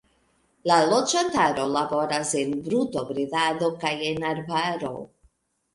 La 0.71 0.77
loĝantaro 0.93 1.67
laboras 1.75 2.33
en 2.41 2.57
brutobredado 2.71 3.71
kaj 3.87 3.95
en 4.11 4.31
arbaro. 4.35 4.97